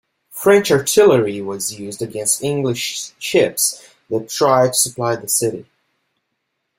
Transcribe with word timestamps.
French 0.31 0.71
artillery 0.71 1.43
was 1.43 1.77
used 1.79 2.01
against 2.01 2.41
English 2.41 3.11
ships 3.19 3.87
that 4.09 4.29
tried 4.29 4.69
to 4.73 4.79
supply 4.79 5.15
the 5.15 5.27
city. 5.27 5.67